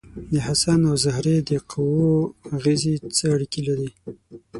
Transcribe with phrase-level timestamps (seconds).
[0.31, 2.09] د حسن او زهرې د قوو
[2.55, 3.89] اغیزې څه اړیکې لري؟